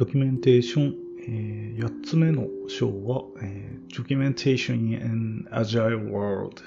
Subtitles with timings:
[0.00, 0.94] ドキュメンテーション、
[1.28, 6.62] えー、8つ目の章は、えー、Documentation in Agile World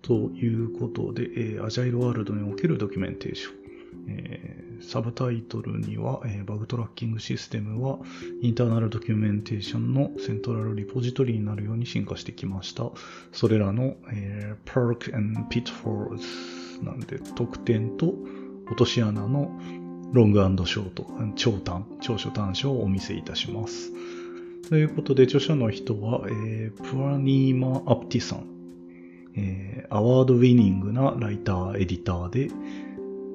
[0.00, 3.54] ということで、えー、Agile World におけるドキュメンテーション。
[4.08, 7.98] えー、サブタイトルには、えー、バグトラッキングシステムは
[8.40, 12.90] インターナルドキュメンテーションのセントラルリポジトリになるように進化してきました。
[13.32, 18.14] それらの、えー、Perk and Pitfalls なんで特典と
[18.68, 19.60] 落とし穴の
[20.14, 23.90] ロングショート、長短、長所短所をお見せいたします。
[24.68, 28.46] ということで、著者の人は、えー、プラニーマ・アプティさん、
[29.34, 32.48] えー、アワードウィニングなライター、エディターで、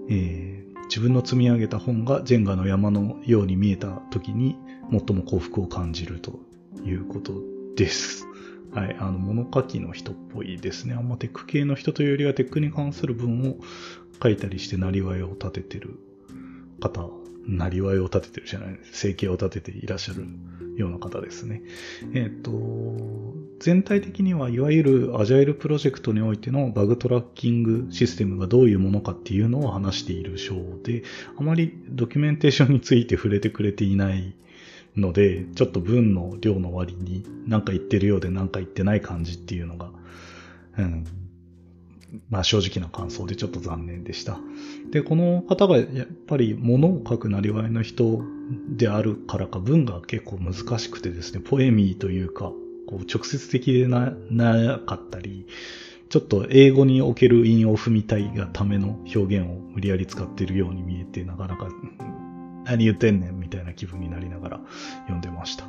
[0.10, 4.58] えー、自分の積み上げた本がジェンガの山のように見えた時に
[4.90, 6.40] 最も幸福を感じると
[6.86, 7.34] いうこと
[7.76, 8.26] です。
[8.74, 8.96] はい。
[9.02, 10.94] あの、物書きの人っぽいですね。
[10.94, 13.58] あんまテック系の人というよりはテックに関する文を
[14.24, 16.00] 書いたりして、なりわいを立ててる
[16.80, 17.10] 方、
[17.48, 18.92] なりわいを立ててるじゃないです。
[18.94, 20.26] 生計を立てていらっしゃる
[20.78, 21.62] ような方ですね。
[22.14, 31.04] えっ、ー、と、全体的にはいわゆるアジャイルプロジェクトにおいてのバグトラッキングシステムがどういうものかっていうのを話している章で、
[31.38, 34.36] あまりドキュメンテーションについて触れてくれていない
[34.96, 39.92] ので、ちょっと文の量の割に何か言ってるようで何か言ってない感じっていうのが、
[40.78, 41.06] うん、
[42.30, 44.40] まあ正直な感想でちょっと残念でした。
[44.92, 48.22] で、この方がやっぱり物を書くなりわいの人
[48.70, 52.52] であるからか文が結構難しくてですね、ポエミーというか、
[52.88, 55.46] こう直接的でななかったり、
[56.10, 61.70] ちょっと英語における韻を踏みたいがための表現を無理やり使っているように見えて、なかなか
[62.66, 64.60] 何言ってんねんみたいな気分になりながら
[65.02, 65.66] 読んでました。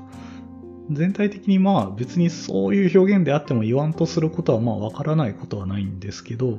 [0.91, 6.59] 全体的にまあ別にそういう表現であっても言わんとすることはまあわからないことはないんですけど、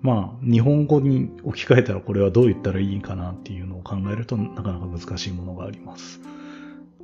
[0.00, 6.20] まあ日本語に置き換えたらこれはどう言ったらいいかなっていうのを考えるとなかなか難しいものがあります。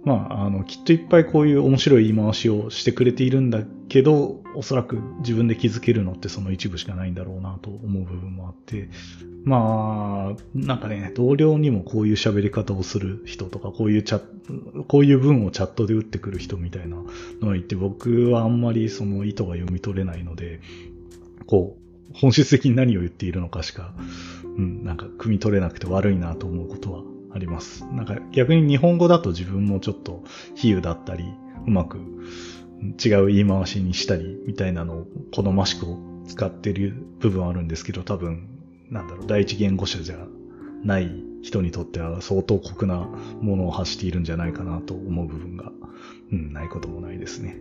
[0.05, 8.89] まあ、あの、きっといっぱいこういう面白い言い回しをしてくれているんだけど、おそらく自分で気づけるのってその一部しかないんだろうなと思う部分もあって、
[9.45, 14.23] まあ、なんかね、同僚にもこういう喋り方をする人とか、こういうチャ
[14.89, 16.97] こういう文をチャットで打ってくる人みたいな
[17.41, 20.61] のがいて、僕はあんまりその意図が読み取れないので、
[21.47, 21.85] こう、
[22.15, 23.95] 本質的に何を言っているのかしか、
[24.57, 27.03] うん、なんか汲み取れなくて悪いなと思うことは
[27.35, 27.85] あります。
[27.87, 30.23] なんか逆に日本語だと自分もちょっと
[30.55, 31.25] 比喩だったり、
[31.67, 31.99] うまく
[33.05, 35.87] 違う言い回しにしたりみたいなのを好ましく
[36.27, 38.49] 使ってる部分あるんですけど、多分、
[38.91, 40.19] なんだろう、第一言語者じゃ
[40.85, 41.11] ない
[41.43, 43.09] 人にとっては相当酷な
[43.41, 45.73] ものを発しているんじゃないかなと思う部分が、
[46.33, 47.57] うん、ないこともないですね。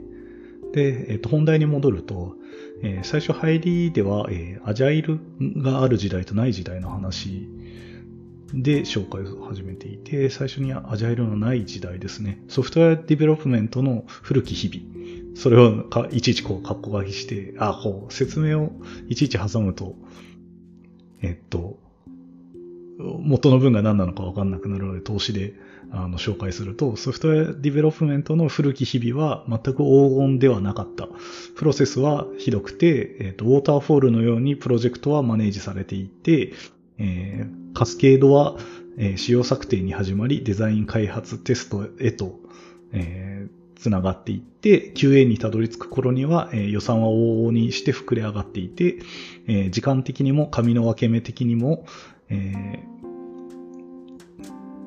[0.73, 2.35] で、えっ、と、本題に戻ると、
[2.81, 5.19] えー、最初入りでは、えー、アジャイル
[5.57, 7.47] がある時代とない時代の話
[8.53, 12.39] で紹介を始めていて、最初にアジャイルのない時代ですね。
[12.47, 15.35] software development の古き日々。
[15.35, 18.71] それをいちいちこう、カッコ書きして、あ、こう、説明を
[19.09, 19.95] いちいち挟むと、
[21.21, 21.79] えっと、
[22.99, 25.55] 元の文が何なのかわかんなくなるので、通しで
[25.91, 31.07] あの紹介すると、 software development の古き日々は全く黄金ではなかった。
[31.55, 36.53] プロセスはひどくて、えっと、ウォーターフォールのようにプロジェクトはマネージされていて、
[37.03, 38.55] えー、カスケードは、
[38.97, 42.39] えー、仕様策定に始まり、デザイン開発テストへと、
[42.93, 48.99] えー、つながっていって、QA にたどり着く頃には、えー、予算は往々にして膨れ上がっていて、
[49.47, 51.85] えー、時間的にも紙の分け目的にも、
[52.29, 52.79] え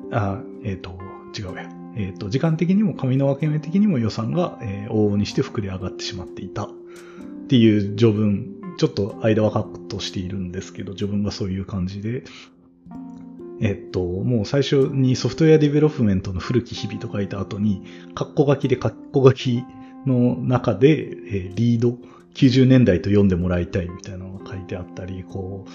[0.09, 0.97] ー、あ、えっ、ー、と、
[1.37, 1.69] 違うや。
[1.95, 6.69] えっ、ー、と、時間的にも紙の分け目的にも予算が、えー、往々にして膨れ上がってしまっていたっ
[7.47, 12.23] ていう序文ちょっと間はカットしているんですけど、自分がそういう感じで、
[13.59, 17.83] えっと、もう最初に software development の古き日々と書いた後に、
[18.13, 19.63] カッコ書きでカッコ書き
[20.05, 21.97] の中で、えー、リード、
[22.35, 25.69] 90年代と読んでもらいたいみたいなのが書いてあったり、こう、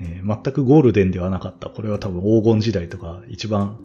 [0.00, 1.68] えー、全くゴールデンではなかった。
[1.68, 3.78] これは多分黄金時代とか一番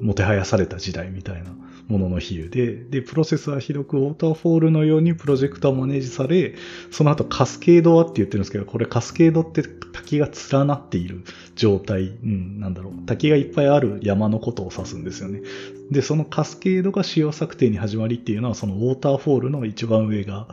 [0.00, 1.50] もてはやされた時代みたいな
[1.88, 6.54] ものの比喩で、で、プロセスは広くウォーターフォールのようにプロジェクトはマネージされ、
[6.90, 9.62] その後カスケードはって言ってるんですけど、これカスケードって
[9.92, 11.22] 滝が連なっている
[11.54, 15.42] 状態、うん、なんだろう、滝がいっぱいある山のことを指すんですよね。
[15.90, 20.48] で、そのカスケードが使用策定に始まりっていうのは、そのウォーターフォールの一番上が、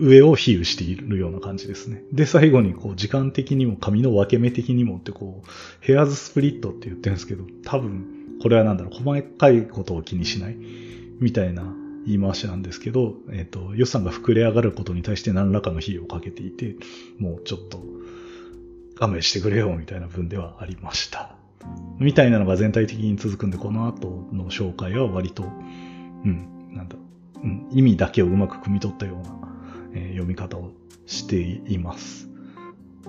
[0.00, 2.02] 上を比喩しているような感じですね。
[2.12, 5.48] で、最後にこう時間的にも髪の分け目的にもってこう、
[5.80, 10.56] ヘアーズスプリットって言ってるんですけど、多分これはなんだろう、細かいことを気にしない？
[11.20, 11.62] みたいな
[12.06, 16.76] 言い回しなんですけど、えっ、ー、と、予算が膨れ上がることに対して何らかの費用をかけていて、
[17.18, 17.80] もうちょっと
[18.98, 21.36] 勘弁してくれよみたいな文ではありました。
[21.98, 25.46] みたいなのが全体的に続くんで、この後の紹介は割と、う
[26.28, 26.96] ん、なんだ、
[27.42, 29.38] うん、意味だけをうまく汲み取ったような、
[29.94, 30.72] えー、読み方を
[31.06, 32.28] しています。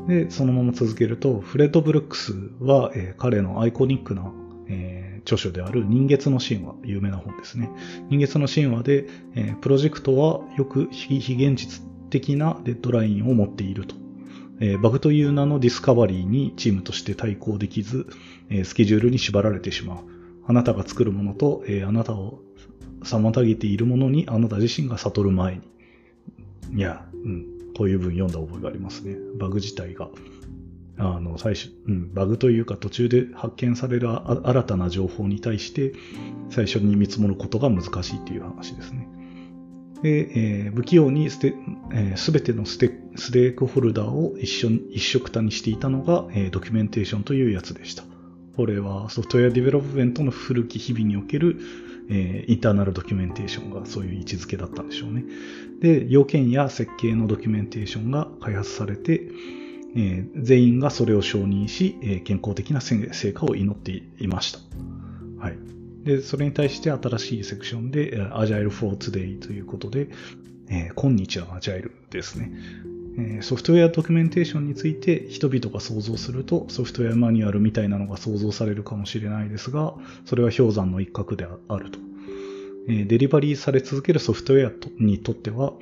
[0.08, 4.32] で、そのまま続けると、フレッド・ブルックスは、えー、彼のアイコニックな、
[4.68, 7.70] えー、著書である人月の神話、有名な本ですね。
[8.10, 13.96] 人月の神話で、えー、プロジェクトはよく非現実的なデッドラインを持っていると。
[14.60, 18.08] えー、バグという名のディスカバリーにチームとして対抗できず、
[18.50, 19.98] えー、スケジュールに縛られてしまう。
[20.46, 22.42] あなたが作るものと、えー、あなたを
[23.02, 25.62] 妨げているものにあなた自身が悟る前に。
[26.78, 27.46] いや、うん、
[27.78, 29.18] こういう文読んだ覚えがありますね。
[29.38, 30.10] バグ自体が。
[30.98, 35.94] あの、最初、うん、バグというか途中で発見される新たな情報に対して
[36.50, 39.08] 最初に見積もることが難しいっていう話ですね。
[40.04, 41.54] で、えー、不器用にすべ、
[41.94, 48.04] えー、てのステステークホルダーを一緒、一緒くたにしていたのが、えー、ドキュメンテーションというやつでした。
[48.56, 51.58] これはソフトウェアディベロップメントの古き日々における、
[52.10, 55.24] えー、 internal documentation がそういう位置づけだったんでしょうね。
[55.80, 59.30] で、要件や設計のドキュメンテーションが開発されて、
[59.96, 64.60] えー、全員がそれを承認し、えー、健康的な成果を祈っていました。
[65.40, 65.58] はい。
[66.04, 70.10] で、それに対して新しいセクションで Agile for Today ということで、
[70.70, 72.52] えー、今日の Agile ですね。
[73.42, 79.94] ソフトウェアドキュメンテーションについて人々が想像するとソフトウェアマニュアルみたいなのが想像されるかもしれないですが、
[80.26, 82.00] それは氷山の一角であると。
[82.88, 85.74] デリバリーされ続けるソフトウェアにとっては、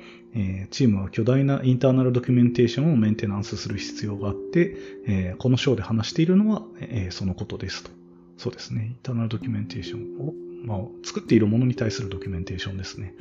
[0.70, 6.62] チームは巨大なインターナルドキュメンテーションをメンテナンスする必要があって、この章で話しているのは、
[7.10, 7.90] そのことですと。
[8.38, 8.86] そうですね。
[8.86, 10.32] internal documentation を、
[10.64, 13.14] まあ、作っているものに対するドキュメンテーションですね。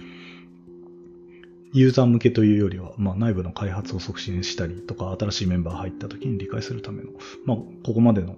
[1.73, 7.11] ユーザー向けというよりは、まあ、内部の開発を促進したりとか、新しいメンバー入った時に理解するための、
[7.45, 8.35] まあ、ここまでの、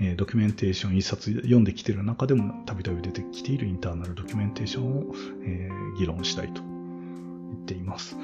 [0.00, 5.14] え、ドキュメンテーション一冊読んできている中でもたびたび出てきている internal documentation を、
[5.44, 5.68] え、
[5.98, 8.16] 議論したいと言っています。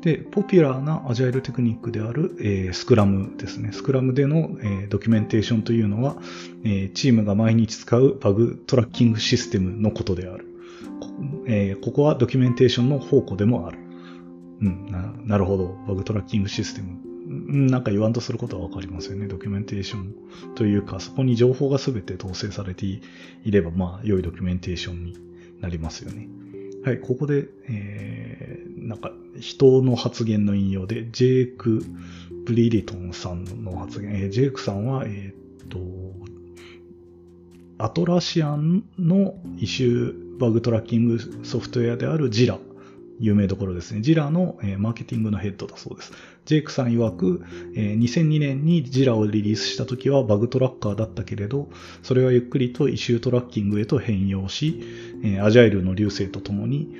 [0.00, 3.70] で、ポピュラーなアジャイルテクニックである、えー、スクラムですね。
[3.72, 6.16] スクラムでの、えー、ドキュメンテーションというのは、
[6.64, 10.46] えー、チームが毎日使うバグトラッキングシステムのことである。
[11.00, 11.08] こ,、
[11.46, 13.78] え、ここはドキュメンテーションの宝庫でもある。
[14.62, 15.76] うん、ななるほど。
[15.86, 17.09] バグトラッキングシステム。
[17.32, 19.28] なんか言わんとすることはわかりますよね。
[19.28, 20.14] ドキュメンテーション
[20.56, 23.00] というか、そこに情報が全て統制されてい
[23.44, 25.16] れば、まあ、良いドキュメンテーションに
[25.60, 26.28] なりますよね。
[26.84, 31.84] はい、ここで、えー、なんか、人の発言の引用で、ジェイク・
[32.46, 35.32] ブリリトンさんの発言、えー、ジェイクさんは、え
[35.64, 35.78] っ、と、
[37.78, 42.58] アトラシアンの issue bug tracking software である Jira
[43.20, 44.00] 有名どころですね。
[44.00, 46.12] Jira の、えー、マーケティングのヘッドだそうです。
[46.46, 47.44] ジェイクさん曰く、
[47.76, 51.68] えー、2002年に Jira をリリースした時は bug tracker だったけれど、
[52.02, 54.82] それはゆっくりと issue tracking へと変容し、
[55.22, 56.96] えー、アジャイルの隆盛とともに、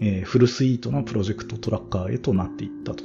[0.00, 3.02] えー、フルスイートなプロジェクトトラッカーへとなっていったと。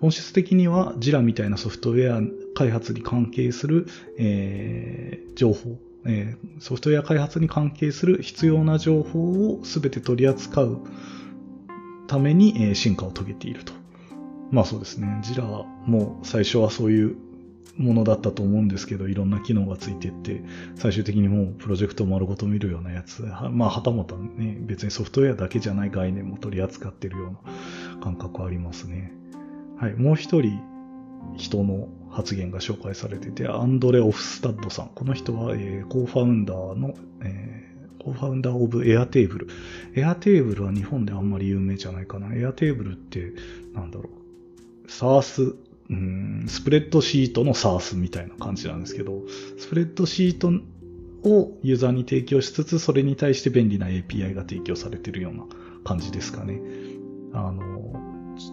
[0.00, 2.22] 本質的にはジラみたいなソフトウェア
[2.54, 3.86] 開発に関係する、
[4.16, 5.76] えー、情報、
[6.06, 10.78] え、ソフトウェア開発に関係する必要な情報を全て取り扱う
[12.08, 13.72] ために進化を遂げていると。
[14.50, 15.20] まあそうですね。
[15.22, 17.16] ジラも最初はそういう
[17.76, 20.42] ものだったと思うんですけど、いろんな機能がついていって、
[20.74, 23.22] 最終的にもうプロジェクト丸ごと見るようなやつ、
[23.52, 27.48] まあはたまたね、別にソフトウェアだけじゃない概念も取り扱ってるよう
[27.98, 29.12] な感覚ありますね。
[29.76, 30.60] はい、もう一人
[31.36, 34.90] 人の発言が紹介されてて、アンドレ・オフスタッドさん。
[34.94, 37.67] この人は、えー、 co-founder の、え
[37.98, 42.34] co-founder of Airtable。Airtable は日本であんまり有名じゃないかな。
[42.34, 43.32] Airtable って、
[43.74, 44.10] なんだろ
[44.86, 44.90] う。
[44.90, 45.54] SaaS、
[45.90, 49.22] うん、スプレッドシートの SaaS みたいな感じなんですけど、
[49.58, 50.48] スプレッドシート
[51.28, 55.44] をユーザーに提供しつつ、それに対して便利な API が提供されてるような
[55.84, 56.60] 感じですかね。
[57.32, 57.92] あの、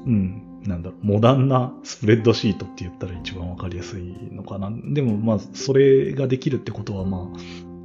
[0.06, 4.72] うん、なんだろう、モダンなスプレッドシートって言ったら一番わかりやすいのかな。
[4.72, 7.38] でも、まあ、それができるってことは、まあ、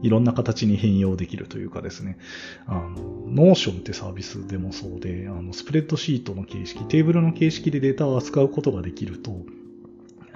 [0.02, 2.19] いろんな形に変容できるというかですね、
[2.66, 2.90] あの、
[3.26, 9.33] Notion ってサービスでもそうで、あの、スプレッドシートの形式、テーブルの形式でデータを扱うことができると、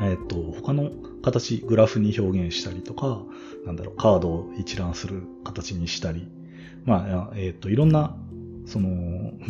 [0.00, 0.90] えっ、と、他の
[1.22, 3.22] 形、グラフに表現したりとか、
[3.64, 6.26] なんだろう、カードを一覧する形にしたり、
[6.84, 8.16] まあ、えっ、と、いろんな
[8.66, 8.88] その、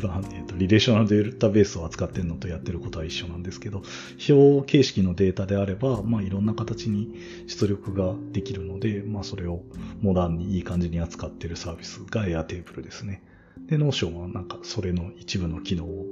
[0.03, 3.83] まあえーと、リレーショナルデータベースを扱ってるのとやってることは一緒なんですけど、
[4.29, 7.15] 表形式のデータであれば、まあ、いろんな形に
[7.47, 9.63] 出力ができるので、まあ、それを
[10.01, 13.23] モダンにいい感じに扱ってるサービスが Airtable ですね。
[13.67, 16.07] で、Notion はなんかそれの一部の機能を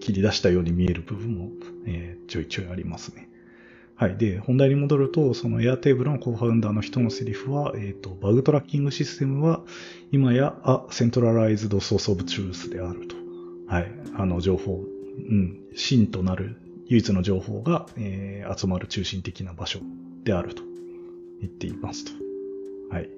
[0.00, 1.50] 切り出したように見える部分も、
[1.86, 3.28] えー、ちょいちょいありますね。
[4.00, 4.16] はい。
[4.16, 9.62] で、本題に戻ると、その Airtable の co-founder の人のセリフは、えっ、ー、と、バグトラッキングシステムは、
[10.12, 13.16] 今や、あ、 centralized source of truth であると。
[13.68, 13.92] はい。
[14.16, 14.84] あの、情報、
[15.18, 19.78] うん、真となる唯一の情報が、えー、集まる中心的な場所
[20.24, 20.62] であると
[21.40, 22.12] 言っていますと。
[22.92, 23.08] はい。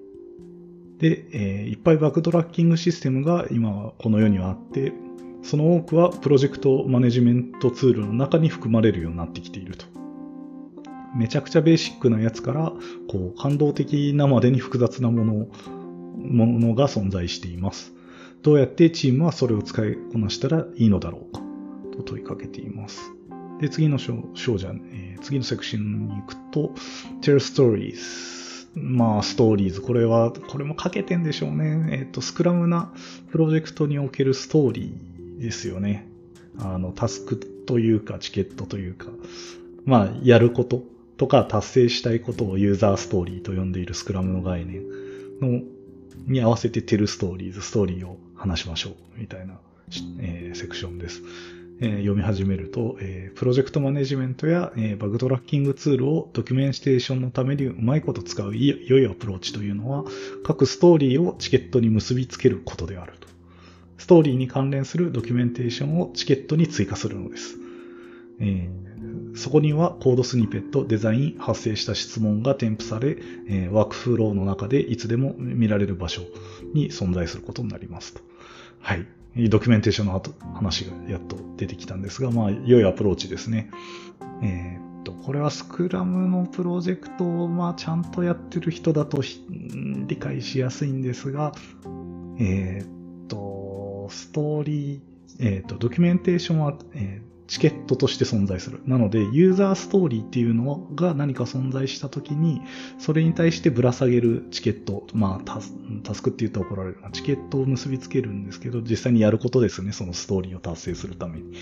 [0.99, 4.93] で、えー、いっぱいバグトラッキングシステムが今この世にはあって、
[5.43, 9.87] その多くはプロジェクトマネジメントツールの中に含まれるようになってきていると。
[11.17, 12.73] めちゃくちゃベーシックなやつから、
[13.09, 15.47] こう、感動的なまでに複雑なもの、
[16.23, 17.93] ものが存在しています。
[18.43, 21.41] どうやってチームはそれを使いこなしたらいいのだろうか
[21.97, 23.13] と問いかけています。
[23.61, 26.73] で、次の章じゃ、えー、次のセクションに行くと、
[27.21, 28.67] tell stories。
[28.75, 29.81] まあ、ストーリーズ。
[29.81, 31.89] これは、これも書けてんでしょうね。
[31.93, 32.93] えっ、ー、と、スクラムな
[33.31, 36.09] プロジェクトにおけるストーリーですよね。
[36.59, 39.09] あの、タスクというか、チケットというか、
[39.85, 40.83] まあ、やること
[41.17, 44.83] とか達成したいことをユーザーストーリーと呼んでいるスクラムの概念
[45.41, 45.63] の
[46.27, 49.59] に合わせてテルストーリーズ、ストーリーを話しましょうみたいな、
[50.21, 51.23] えー、セクションです。
[51.81, 60.05] えー、読み始めると、えー、プロジェクトマネジメントや、えバグトラッキングツールをドキュメンテーションのためにうまいこと使う良いアプローチというのは、
[60.45, 63.27] 各ストーリーをチケットに結びつけることであると。
[63.99, 67.57] ストーリーに関連するドキュメンテーションをチケットに追加するのです。
[68.41, 68.82] えー
[69.35, 73.17] そこにはコードスニペット、デザイン、発生した質問が添付され、
[73.49, 76.23] え、ワークフローの中でいつでも見られる場所
[76.75, 78.21] に存在することになりますと。
[78.81, 79.07] はい。
[79.49, 80.23] ドキュメンテーションの
[80.55, 83.71] 話がやっと出てきたんですが、まあ、良いアプローチですね。
[84.43, 89.23] えー、っと、これはスクラムのプロジェクトを、まあ、ちゃんとやってる人だと
[90.07, 91.55] 理解しやすいんですが、
[92.39, 95.01] えー、っと、ストーリー、
[95.41, 98.81] えー、っと、ドキュメンテーションは、えーチケットとして存在する。
[98.87, 102.63] なので、ユーザーストーリーっていうのが何か存在したときに、
[102.99, 107.11] それに対してぶら下げるチケット、まあタス、クって言うと怒られるな。
[107.11, 109.93] チケットを結びつけるんですけど、実際にやることですね。
[109.93, 111.53] そのストーリーを達成するために。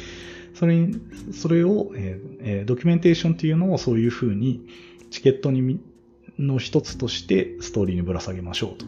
[0.54, 1.00] それに、
[1.32, 4.66] それを、えー、ドキュメンテーションっていうのをそういうふうに、
[5.10, 5.80] チケットに
[6.38, 8.86] の一つとしてストーリーにぶら下げましょうと。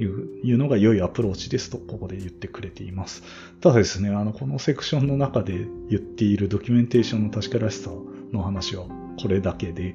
[0.00, 3.22] いういうのが良いアプローチですと、ここで言ってくれています。
[3.60, 7.90] ただですね、あの、このセクションの中で言っているドキュメンテーションの確からしさ
[8.32, 8.86] の話は
[9.20, 9.94] これだけで、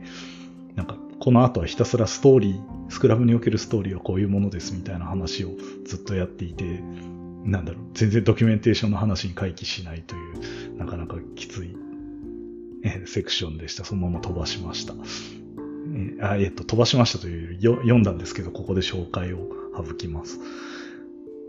[0.75, 5.51] なんか、この後はひたすらストーリー、スクラムにおけるストーリーはこういうものですみたいな話を
[5.85, 6.81] ずっとやっていて、
[7.43, 10.17] なんだろう、全然ドキュメンテーションの話に回帰しないとい
[10.75, 11.75] う、なかなかきつい、
[12.83, 13.83] えセクションでした。
[13.83, 14.93] そのまま飛ばしました。
[14.93, 19.49] えあえっと、飛ばしましたというよ、読んだんですけど、ここで紹介を
[19.85, 20.39] 省きます。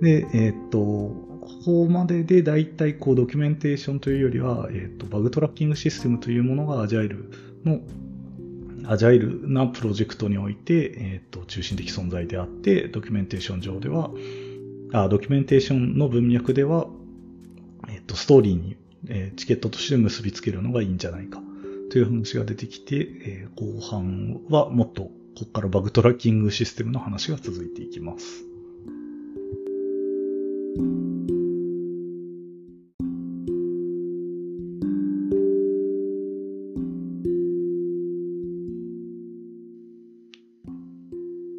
[0.00, 7.30] で、えっ、と、ここまでで大体こうドキュメンテーションというよりは、えっ、と、バグトラッキングシステムというものがアジャイル
[7.64, 7.80] の、
[8.88, 14.10] アジャイルなプロジェクトにおいて、えっ、と、中心的存在であって、ドキュメンテーション上では、
[14.92, 16.86] あドキュメンテーションの文脈では、
[17.88, 18.76] えっ、と、ストーリーに、
[19.08, 21.40] えチケットとして結びつけるのがいいんじゃないか
[21.90, 25.10] という話が出てきて、え後半はもっと
[25.40, 28.44] ここからバグトラッキングシステムの話が続いていきます。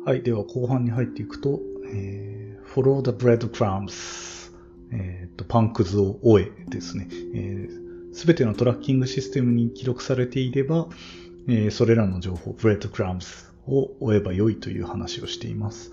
[0.05, 0.21] はい。
[0.21, 1.59] では、後半に入っていくと、
[1.91, 4.51] えー、follow the breadcrumbs、
[4.91, 7.07] え、ー、と、パンくずを追えですね。
[7.09, 10.88] す、えー、べ、てのトラッキングシステムに記録されていれば、
[11.47, 15.91] えー、それらの情報、 breadcrumbs を追えば良いという話をしています。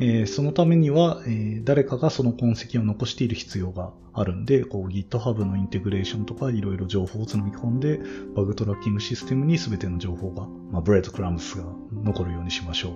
[0.00, 8.00] えー、そのためには、えー、誰かがその痕跡を残している必要があるんで、こう GitHub のインテグレーションとかいろいろ情報を積み込んで、
[8.34, 12.92] バグトラッキングシステムに全ての情報が、まあ、 breadcrumbs が残るようにしましょう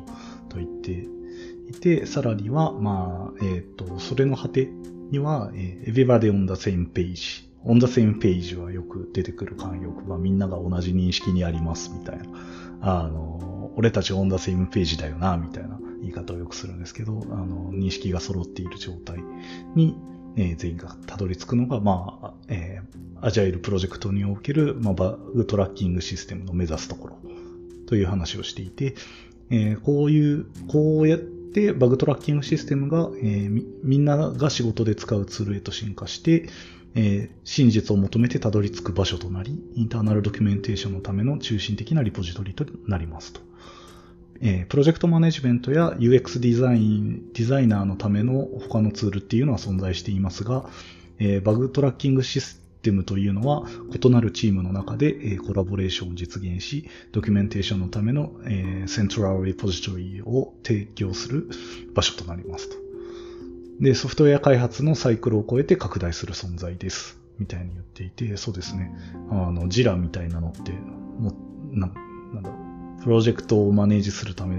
[0.48, 1.06] と言って
[1.70, 4.68] いて、さらには、まあ、えっ、ー、と、それの果て
[5.10, 12.24] には、えー、Everybody on the same page on the same page はよく出てくる慣用句、まあ、みんなが同じ認識にありますみたいな。
[12.80, 19.18] あの、俺たち on the same page だよな、みたいな言い方をよくするんですけど、あの、認識が揃っている状態
[19.76, 19.96] に、
[20.36, 27.18] えー、全員がたどり着くのが、まあ、えー、アジャイルプロジェクトにおける、まあ、バグトラッキングシステムの目指すところ
[27.86, 28.96] という話をしていて、
[29.50, 36.48] えー、こういう、こうやってでバグトラッキングシステムが、えー、みんなが仕事で使うツールへと進化して、
[36.94, 43.40] えー、真実を求めてたどり着く場所となり、インターナルドキュメンテーションのための中心的なリポジトリとなりますと。
[44.40, 50.68] えー、プロジェクトマネジメントや UX デザイン、デザイナーのための他のツールっていうのは存在していますが、
[51.18, 61.48] えー、バグトラッキングシステムテムというのは異なるチームの中で、え、コラボレーションを実現し、ドキュメンテーションのための、え、セントラルリポジトリを提供する
[61.94, 62.76] 場所となりますと。
[63.80, 67.18] で、ソフトウェア開発のサイクルを超えて拡大する存在です。
[67.38, 68.92] みたいに言っていて、そうですね。
[69.30, 71.32] あの、ジラみたいなのって、も
[71.70, 71.86] な、
[72.34, 72.56] なんだろ
[73.00, 74.56] う、プロジェクトをマネージするため、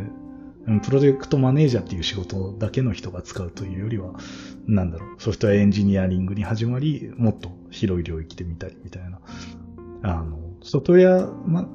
[0.84, 4.14] プロジェクトマネージャーっていう仕事だけの人が使うというよりは、
[4.68, 9.20] なんだろう、ソフトウェアエンジニアリングに始まり、もっと広い領域で見たりみたいな。
[10.04, 11.68] あの、ソフトウェア、ま、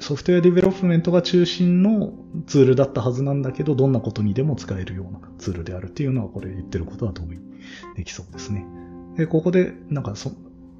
[0.00, 2.12] software development が中心の
[2.46, 7.38] ツールだったはずなんだけど、どんなことにでも使えるようなツールであるっていうのは、これ言ってることは同意
[7.96, 8.66] できそうですね。
[9.16, 10.32] で、ここで、なんかそ、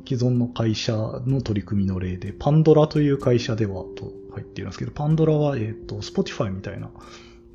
[0.09, 6.91] 既存の会社の取り組みの例で、 Pandora という会社ではと入っているんですけど、 Pandora は、えっ、ー、と、Spotify みたいな、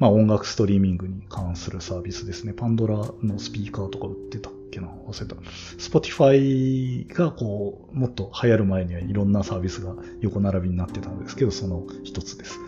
[0.01, 2.53] まあ音楽ストリーミングに関するサービスですね。
[2.53, 5.35] パンドラのスピーカーとか売ってたっけな忘れた。
[5.77, 12.59] Spotify がこう、もっと流行る前にはいろんなサービスが横並びになってたんですけど、その一つです。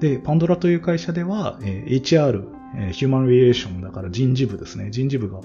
[0.00, 2.44] で、パンドラという会社では、えー、HR、
[2.76, 4.90] えー、ヒューマンリレーションだから人事部ですね。
[4.90, 5.40] 人事部が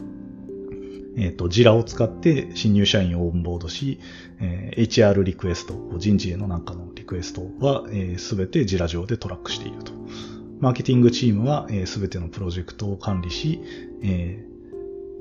[1.15, 4.01] えっ、ー、と、ジラを使って新入社員をオンボードし、
[4.41, 7.85] えー、HR リクエスト、人事へのなんかのリクエストは、
[8.17, 9.93] す、べ、て Jira 上でトラックしていると。
[10.59, 13.61] マーケティングチームはすべ、えー、てのプロジェクトを管理し、
[14.03, 14.43] え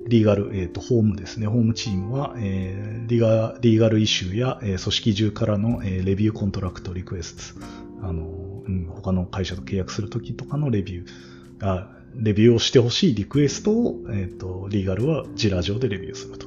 [0.06, 1.46] ー、 legal、えっ、ー、と、法務ですね。
[1.46, 7.60] 法務チームは、えー、リガ legal issue や、えー、組織中からの、えー、 review contract request、
[8.02, 8.24] あの、
[8.66, 11.08] うん、他の会社と契約するときとかのレビュー、
[11.60, 16.46] あレビューをしてほしいリクエストを、えっ、ー、と、 legal は Jira 上でレビューすると。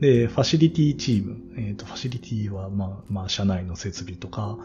[0.00, 4.58] で、ファシリティチーム、えっ、ー、と、ファシリティは、まあ、まあ、社内の設備とか、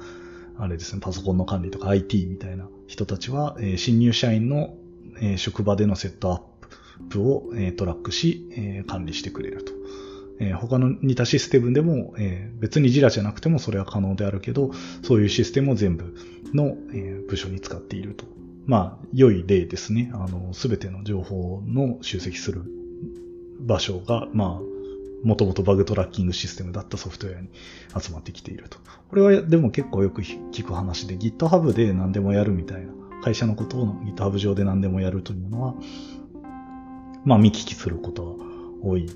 [0.57, 4.75] あれですね、パソコンの管理とか IT みたいな人たちは、えー、新入社員の、
[5.19, 9.73] えー、職場でのセットアップを、えー、トラックし、えー、管理してくれると。
[10.39, 14.71] えー、他の似たシステムでも、えー、別にジラじゃなくてもそれは可能であるけど、
[15.03, 16.15] そういうシステムを全部
[16.53, 18.25] の、えー、部署に使っていると。
[18.65, 20.11] まあ、良い例ですね。
[20.13, 22.63] あの、すべての情報の集積する
[23.59, 24.72] 場所が、まあ、
[25.23, 27.47] もともとバグトラッキングシステムだったソフトウェアに
[27.97, 28.77] 集まってきていると。
[29.09, 32.91] これはでも結構よく聞く話で GitHub で何でもやるみたいな、
[33.23, 35.75] 会社のことを GitHub 上で何でもやるというのは、
[37.23, 38.45] まあ見聞きすることは
[38.81, 39.09] 多い、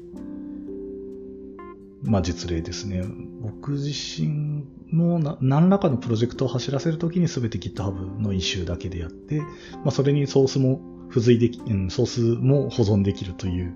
[2.04, 3.04] まあ実例ですね。
[3.42, 13.76] 僕自身も何らかのプロジェクトを走らせるときに全て GitHub の一周だけでやって、まあそれにソースも付随でき、ソースも保存できるという、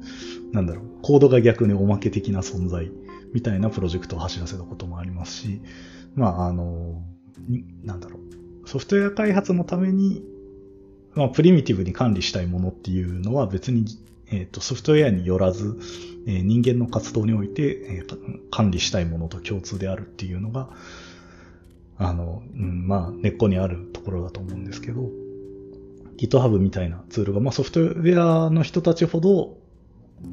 [0.51, 2.91] なんだろう、コードが逆におまけ的な存在
[3.33, 5.61] みたいなプロジェクトを走らせたこともありますし、
[6.15, 7.01] まあ、あの、
[7.83, 8.19] なんだろ
[8.63, 10.23] う、ソフトウェア開発のために、
[11.15, 13.85] まあ、プリミティブに管理したいものっていうのは別に、
[14.27, 15.77] えっ、ー、と、ソフトウェアによらず、
[16.25, 20.69] えー、人間の活動において、えー、管理したいものと共通であるっていうのが、
[21.97, 25.09] あの、うん、まあ、根っこにあるところだと思うんですけど、
[26.17, 29.57] GitHub みたいなツールが、まあ、ソフトウェアの人たちほど、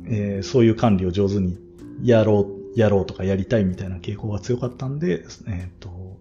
[0.07, 1.59] えー、そういう管理を上手に
[2.03, 6.18] やろう、やろうとかやりたいみたいな傾向が強かったんで、えっ、ー、と、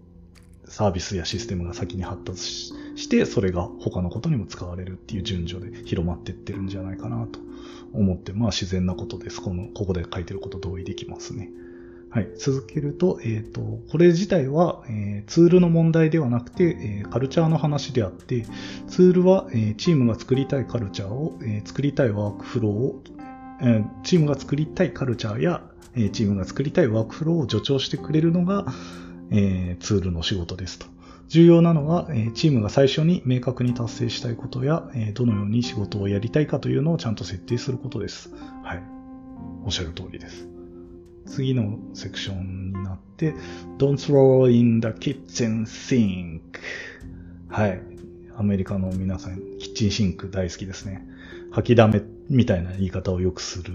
[0.66, 2.42] サービスやシステムが先に発達
[2.96, 7.40] して、それが他のことにも使われるっていう順序で広まっていってるんじゃないかなと
[7.92, 9.40] 思って、まあ自然なことです。
[9.40, 11.50] この、ここで書いてること同意できますね。
[12.10, 12.28] はい。
[12.38, 18.46] 続けると、えっ、ー、と、これ自体は、えー、ツールの問題ではなくて、えー、カルチャーの話であって、
[18.88, 23.02] ツールは、えチームが作りたいカルチャーを、え作りたいワークフローを、
[24.02, 25.62] チームが作りたいカルチャーや、
[26.12, 28.66] チームが作りたいワークフローを助長してくれるのが、
[29.30, 30.86] えツールの仕事ですと。
[31.28, 38.32] 重要なのは、えチームが最初に明確に達成したいことや、えどのように仕事をやりたいかというのをちゃんと設定することです。
[38.62, 38.82] はい。
[39.64, 40.48] おっしゃる通りです。
[41.26, 43.34] 次のセクションになって、
[43.78, 46.40] Don't throw in the kitchen sink.
[47.48, 47.82] はい。
[48.36, 51.06] アメリカの皆さん、キッチンシンク大好きですね。
[51.50, 53.72] 吐きだめみたいな言い方をよくする、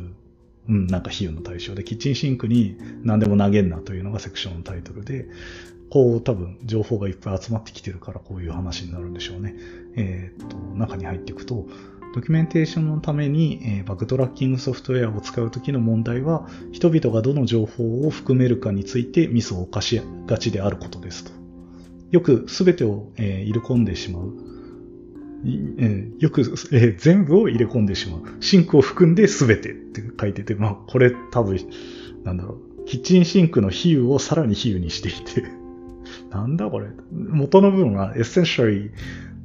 [0.69, 5.27] うん、なんか比喩の対象で、キッチンシンクに何でも投げんなというのがセクションのタイトルで、
[5.89, 9.55] こう多分情報がいっぱい集まってきてるからこういう話になるんでしょうね。
[9.95, 11.67] えー、っと、中に入っていくと、
[12.15, 21.31] ドキュメンテーションのために、えー、バグトラッキングソフトウェアを使うときの問題は、人々がどの情報を含めるかについてミスを犯しがちであることですと。
[22.11, 24.33] よく全てを、えー、入れ込んでしまう。
[25.45, 28.21] え、よく、えー、全部を入れ込んでしまう。
[28.39, 31.59] シンクを含んで全てって書いてて、まあ、これ多分、
[32.23, 32.85] なんだろう。
[32.85, 35.49] キッチンシンクの比喩をさらに比喩にしていて
[36.31, 36.87] なんだこれ。
[37.11, 38.91] 元の文は essentially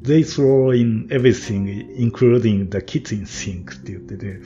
[0.03, 4.41] They throw in everything, including the kitchen sink って言ってて、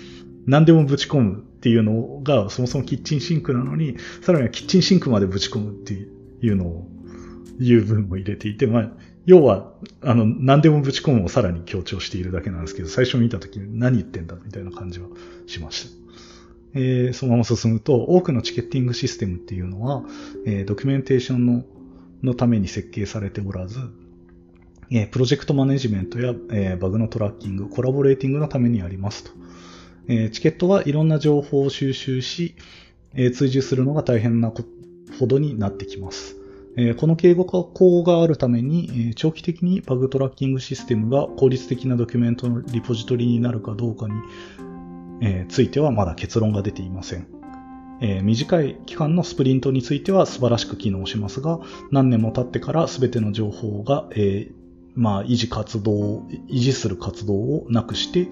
[0.47, 1.45] 何でもぶち込む。
[1.63, 6.89] っていうのがそもそもキッチンシンクなのに、さらにはキッチンシンクまでぶち込むっていうのを、
[7.61, 8.93] いう分も入れていて、まあ、
[9.25, 15.07] 要は、あの、何でもぶち込むをさらに強調しているだけなんですけど、最初見たときに何言ってんだみたいな感じは
[15.47, 16.03] しました。
[16.75, 20.03] えー、そのまま進むと、多くのチケッティングシステムっていうのは、
[20.47, 21.65] えー、ドキュメンテーションの
[22.23, 23.81] のために設計されておらず、
[24.91, 29.31] えー、プロジェクトマネジメントや、えー、バグのトラッキング、コラボレーティングのためにありますと。
[30.09, 32.55] えー、チケットはいろんな情報を収集し、
[33.15, 34.53] えー、追従するのが大変な
[35.19, 36.37] ほどになってきます。
[36.97, 47.27] この敬語化項があるために、長期的にバグトラッキングシステムが効率的なドキュメントのリポジトリになるかどうかに、ついてはまだ結論が出ていません。
[48.25, 54.09] 短い期間のスプリントについては素晴らしく機能しますが、何年も経ってから全ての情報が、
[54.95, 58.29] まあ、維持活動、維持する活動をなくして、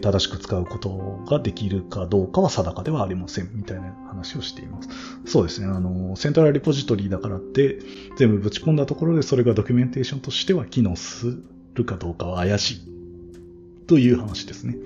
[0.00, 4.88] 正しく使うことができるかどうかは定かではありませんみたいな話をしています。
[5.26, 5.66] そうですね。
[5.66, 7.78] あの、セントラルリポジトリだからって
[8.16, 11.38] 全部ぶち込んだところでそれがドキュメンテーションとしては機能す
[11.74, 14.76] るかどうかは怪しいという話ですね。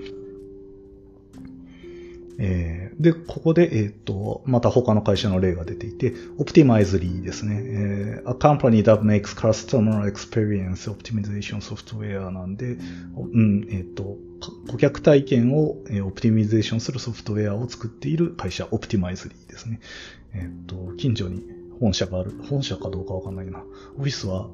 [2.41, 7.61] えー、で、ここで、えっ、ー、と、また他の会社の例が出ていて、Optimizely ですね。
[7.61, 12.77] えー、a company that makes customer experience optimization software なんで、
[13.17, 14.17] うん、えっ、ー、と、
[14.71, 19.81] 顧客体験を、えー、オプティミゼーションするソフトウェアを作っている会社、Optimizely ですね。
[20.33, 21.43] えっ、と、近所に
[21.81, 23.63] 本社がある、本社かどうかわかんないな。
[23.97, 24.47] オフィスは、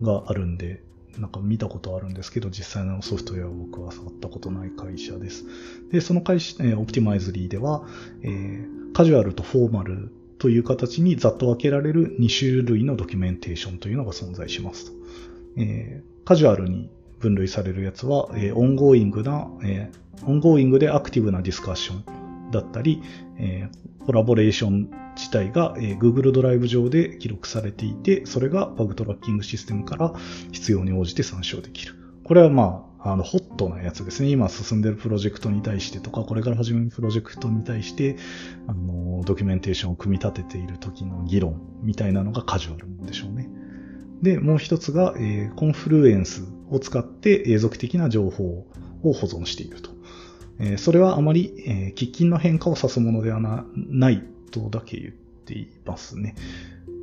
[0.00, 0.82] があるんで、
[1.18, 5.44] なんか見たことあるんですけど、実際のソフトウェアを僕は触ったことない会社です。
[5.90, 7.86] で、その会社、オプティマイズリーでは、
[8.22, 14.92] えー、カジュアルとフォーマルという形にざっと分けられる2種類のドキュメンテーションというのが存在しますと。
[15.56, 22.04] えー、カジュアルに分類されるやつは、えー、 ongoing な、えー、 ongoing でアクティブなディスカッション
[22.52, 23.02] だったり、
[23.38, 30.14] えー、コラボレーション自体が、えー、Google ドライブ上で記録されていて、それがバグトラッキングシステムから
[30.52, 31.94] 必要に応じて参照できる。
[32.24, 34.28] これはまあ、あの、ホットなやつですね。
[34.28, 38.16] 今進んでるプロジェクトに対してとか、これから始めるプロジェクトに対して、
[38.68, 43.48] あの、ドキュメンテーションを組み立てている時の議論みたいなのがカジュアルでしょうね。
[44.22, 48.66] で、もう一つが、えー、コンフルエンスを使って永続的な情報
[49.02, 49.91] を保存していると。
[50.58, 56.34] え、それはあまり、えー、喫緊の変化を指すものではないとだけ言っていますね。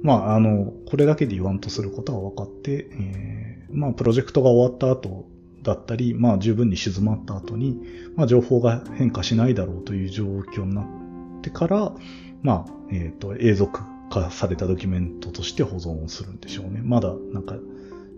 [0.02, 5.28] まあ、あの、これだけで言わんとすることは分かって、えー、まあ、プロジェクトが終わった後
[5.64, 7.82] だったり、まあ、十分に静まった後に、
[8.16, 11.94] まあ、情報が変化しないだろうという状況になってから、
[12.42, 16.82] まあ、えっ、ー、と、永続化されたドキュメントとして保存をするんでしょうね。
[16.84, 17.56] まだ、なんか、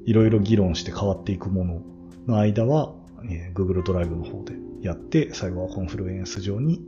[0.06, 1.82] いろいろ議論して変わっていくもの
[2.28, 6.82] の間は、えー、Google ドライブの方でやって、最後はコンフルエンス上に、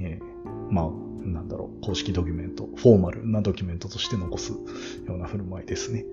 [0.00, 0.90] えー、まあ、
[1.26, 4.58] なんだろう、公式ドキュメント、フォーマルなドキュメントとして残すよ
[5.08, 6.04] うな振る舞いですね。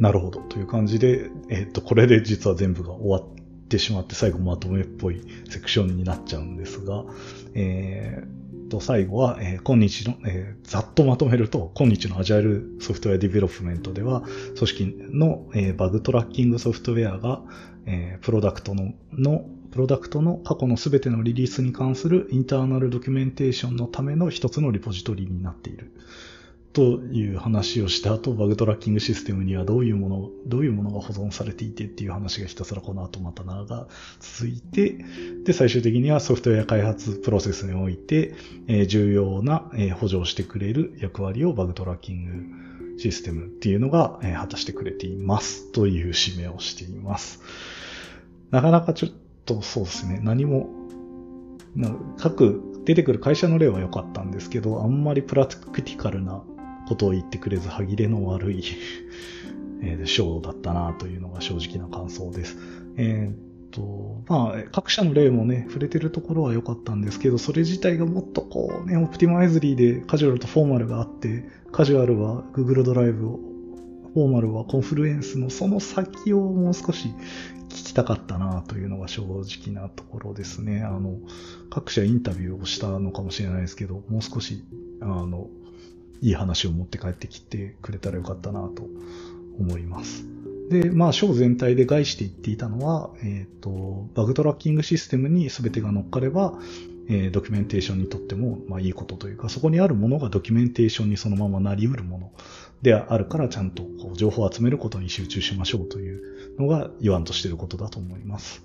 [0.00, 0.40] なるほど。
[0.40, 7.04] という感じで、えっ、と、これで実は全部が終わってしまって、最後まとめっぽいセクションになっちゃうんですが、
[7.54, 14.22] えー、と、最後は、えー、今日の、えー、ざっとまとめると、今日の agile software development では、
[14.56, 17.42] 組織の、えー、バグトラッキングソフトウェアが、
[17.86, 25.92] えー、プロダクトののプロダクトの過去の全てのリリースに関する internal documentation のための一つのリポジトリになっている。
[26.78, 33.88] という話をした後、バグトラッキングシステムにはどういうもの、どういうものが保存されていてっていう話がひたすらこの後また長
[34.20, 35.04] 続いて、
[35.44, 38.32] で、最終的にはソフトウェア開発プロセスにおいて、
[38.68, 42.26] え、重要な、え、補助をしてくれる役割をバグトラッキン
[42.94, 47.40] グシステムっていうのが、え、果たしてくれていますという締めをしています。
[48.52, 49.10] なかなかちょっ
[49.46, 50.70] とそうですね、何も、
[52.18, 56.44] 各出てくる会社の例は良かったんですけど、あんまりプラクティカルな
[56.88, 58.64] ことを言ってくれず、歯切れの悪い
[59.82, 62.56] えショーだったなというのが正直な感想です。
[62.96, 73.40] えー、と、まあ、各社の例もね、触れてるところは良かったんですけど、それ自体がもっとこうね、オプティマイズリーでカジュアルとフォーマルがあって、カジュアルは Google ドライブを、
[74.14, 77.08] フォーマルはコンフルエンスのその先をもう少し
[77.68, 80.82] 聞きたかったなというのが正直なところですね。
[80.82, 81.18] あの、
[81.70, 84.64] 各社インタビューをしたのかもしれないですけど、もう少し、
[85.00, 85.48] あの、
[86.20, 88.82] いい話を持って帰ってきてくれたらよかったなと
[89.58, 90.24] 思います。
[90.70, 96.58] で、まあ、章全体で概して言っていたのは、えっ、ー、と、バグトラッキングシステムに全てが乗っかれば、
[97.08, 102.32] えー、ドキュメンテーションにとっても、まあ、いいことというか、そこにあるものがドキュメンテーションにそのままなり得るもの
[102.82, 108.62] であるから、ちゃんとこう情報を集めることに集中しましょうというのが言わんとしていることだと思います。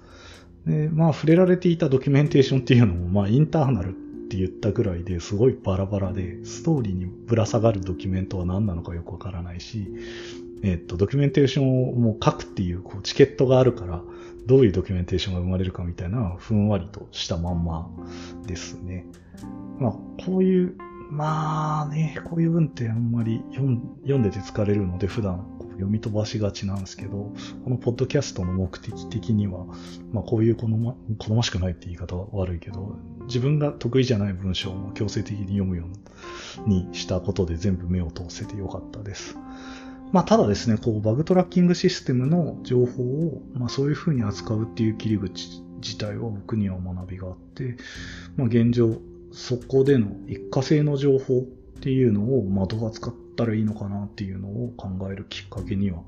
[0.66, 3.96] で、まあ触れられていたドキュメンテーションっていうのも、まあインターナル
[4.34, 9.88] って言ったぐらいですごいバラバラで、ストーリーにぶら下がるドキュメントは何なのかよくわからないし、
[10.64, 14.02] えっと、ドキュメンテーションをもう書くっていうこうチケットがあるから、
[14.48, 17.88] どういうドキュメンテーションが生まれるかみたいな、ふんわりとしたまんま
[18.48, 19.06] ですね。
[19.80, 19.92] まあ、
[20.26, 20.76] こういう、
[21.12, 27.34] まあね、こういう文ってあんまり読んでて疲れるので、普段読み飛ばしがちなんですけど、
[27.64, 29.66] このポッドキャストの目的的には、
[30.12, 35.86] まあこういう好ま好ましくないって言い方は悪いけど、自分が得意じゃない文章も強制的に読むよ
[36.66, 39.38] うにしたことで全部目を通せてよかったです。
[40.14, 47.78] まあ、ただですね、こう、バグトラッキングシステムの情報を、まあ、そういうふうに扱うっていう切り口自体は僕には学びがあって、
[48.38, 56.04] まあ、現状、そこでの一過性の情報っていうのを、まあ、どう扱ったらいいのかなっていうのを考えるきっかけには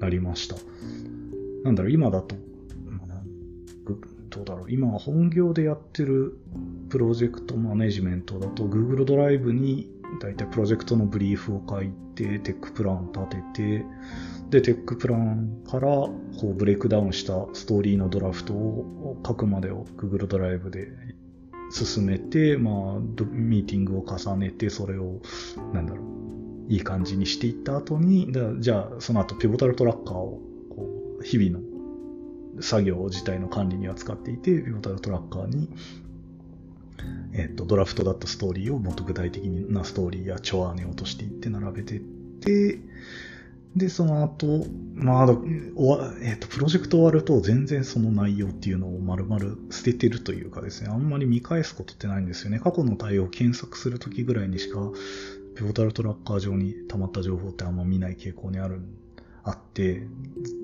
[0.00, 0.56] なりました。
[1.64, 2.36] なんだろう、今だと、
[4.30, 6.36] どうだろう、今本業でやってる
[6.90, 9.88] プロジェクトマネジメントだと Google ドライブに
[10.20, 13.84] 大体プロジェクトの brief を書いて、 tech plan 立てて、
[14.50, 20.88] で、 tech plan からこうブレイクダウンしたストーリーのドラフトを書くまでを Google ドライブで
[21.70, 22.74] 進めて、まあ、
[23.30, 25.20] ミーティングを重ねて、それを、
[25.72, 30.88] なんだろう、いい感じにしていった後に、じゃあ、その後、 Pivotal Tracker を、こ
[31.20, 35.68] う、日々の作業自体の管理には使っていて、 Pivotal Tracker に
[37.32, 42.78] えっ、と、ドラフトだったストーリーをもっと具体的なストーリーやチョアネを落としていって並べていって、
[43.76, 45.28] で、その後、まあ、
[46.22, 52.58] えっ、と、プロジェクト終わると全然その内容っていうのを丸々捨ててるというかですね、あんまり見返すことってないんですよね。
[52.58, 54.78] 過去の対応を検索するときぐらいにしか、
[55.56, 58.80] ピボタルトラッカー上に溜まった情報ってあんま見ない傾向にある
[59.46, 60.02] あって、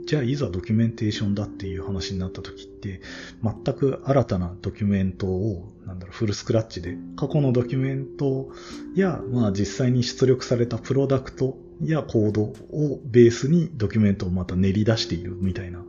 [0.07, 3.01] じゃあいざドキュメンテーションだっていう話になった時って、
[3.42, 8.51] 全く新たなドキュメントを、なんだろ、フルスクラッチで、過去のドキュメント
[8.96, 15.85] や、まあ実際に出力されたプロダクトやコードをベースにドキュメントをまた練り出しているみたいな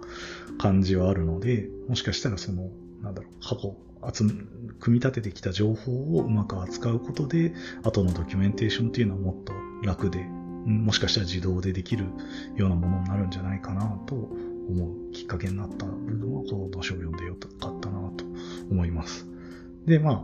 [0.58, 2.69] 感じはあるので、もしかしたらその、
[3.01, 3.75] なんだろう、過去、
[4.13, 4.23] 集、
[4.79, 7.53] 組み立ててきた情報をうまく扱うことで、
[7.84, 9.53] 後のドキュメンテーションっていうのはもっと
[9.84, 10.25] 楽で
[10.65, 12.06] もしかしたら自動でできる
[12.56, 18.25] ようなものになるんじゃないかなと思うきっかけになった部分は、この書を読んでよかったなと
[18.71, 19.25] 思います。
[19.86, 20.15] で、まあ、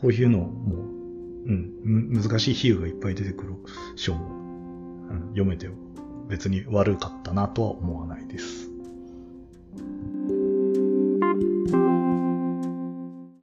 [0.00, 0.46] こういうのも、
[1.46, 3.52] うん、難しい比喩がいっぱい出てくる
[3.94, 4.45] 書も、
[5.28, 5.68] 読めて
[6.28, 8.65] 別に悪かったなとは思わないです。